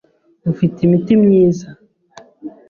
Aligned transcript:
Ufite 0.51 0.77
imiti 0.81 1.13
myiza? 1.23 1.67